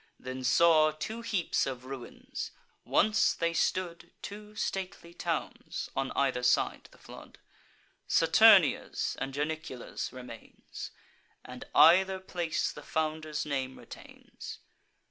Then 0.19 0.43
saw 0.43 0.89
two 0.89 1.21
heaps 1.21 1.67
of 1.67 1.85
ruins, 1.85 2.49
(once 2.85 3.35
they 3.35 3.53
stood 3.53 4.09
Two 4.23 4.55
stately 4.55 5.13
towns, 5.13 5.91
on 5.95 6.09
either 6.13 6.41
side 6.41 6.89
the 6.91 6.97
flood,) 6.97 7.37
Saturnia's 8.07 9.15
and 9.21 9.31
Janiculum's 9.31 10.11
remains; 10.11 10.89
And 11.45 11.65
either 11.75 12.19
place 12.19 12.71
the 12.71 12.81
founder's 12.81 13.45
name 13.45 13.77
retains. 13.77 14.57